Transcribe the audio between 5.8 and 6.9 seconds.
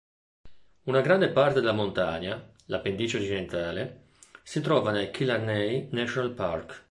National Park.